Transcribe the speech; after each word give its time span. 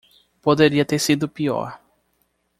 Poderia 0.41 0.83
ter 0.83 0.97
sido 0.97 1.27
pior. 1.29 1.79